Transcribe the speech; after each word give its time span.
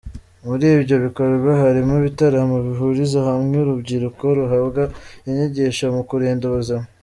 Muri 0.45 0.65
ibyo 0.77 0.95
bikorwa 1.05 1.49
harimo 1.61 1.91
ibitaramo 2.01 2.55
bihuriza 2.67 3.19
hamwe 3.29 3.55
urubyiruko 3.61 4.23
rugahabwa 4.37 4.83
inyigisho 5.27 5.85
mu 5.95 6.03
kurinda 6.09 6.43
ubuzima. 6.49 6.85